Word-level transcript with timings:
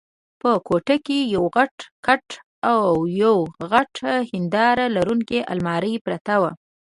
په 0.41 0.51
کوټه 0.67 0.95
کې 1.05 1.19
یو 1.35 1.43
غټ 1.55 1.75
کټ 2.05 2.25
او 2.71 2.81
یوه 3.21 3.43
غټه 3.71 4.13
هنداره 4.31 4.85
لرونکې 4.95 5.39
المارۍ 5.51 5.95
پرته 6.05 6.33
وه. 6.41 6.51